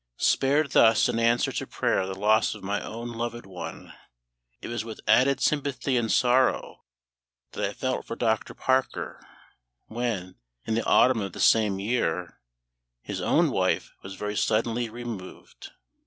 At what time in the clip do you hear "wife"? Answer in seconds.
13.51-13.93